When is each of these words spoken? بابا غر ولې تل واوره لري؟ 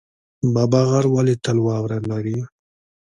بابا 0.53 0.81
غر 0.89 1.05
ولې 1.09 1.35
تل 1.43 1.57
واوره 1.67 1.99
لري؟ 2.11 2.37